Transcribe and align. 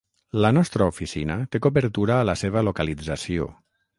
La 0.43 0.49
nostra 0.57 0.87
oficina 0.91 1.35
té 1.55 1.61
cobertura 1.67 2.17
a 2.21 2.25
la 2.31 2.37
seva 2.43 2.65
localització. 2.71 3.49